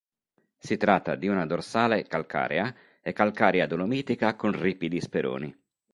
Si 0.57 0.77
tratta 0.77 1.13
di 1.13 1.27
una 1.27 1.45
dorsale 1.45 2.07
calcarea 2.07 2.73
e 3.03 3.13
calcarea-dolomitica 3.13 4.35
con 4.35 4.51
ripidi 4.59 4.99
speroni. 4.99 5.55